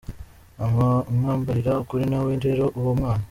[0.63, 3.19] Amwambarira ukuri nawe rero uwo mwana